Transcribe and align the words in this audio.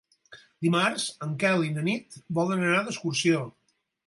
Dimarts 0.65 1.05
en 1.27 1.35
Quel 1.43 1.67
i 1.67 1.69
na 1.77 1.83
Nit 1.89 2.19
volen 2.41 2.65
anar 2.71 2.81
d'excursió. 2.89 3.45